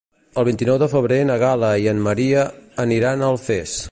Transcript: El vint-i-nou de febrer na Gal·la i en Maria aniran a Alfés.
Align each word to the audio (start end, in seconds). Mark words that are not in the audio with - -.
El 0.41 0.45
vint-i-nou 0.47 0.79
de 0.83 0.87
febrer 0.93 1.19
na 1.31 1.35
Gal·la 1.43 1.69
i 1.85 1.85
en 1.93 2.03
Maria 2.09 2.49
aniran 2.87 3.21
a 3.27 3.33
Alfés. 3.35 3.79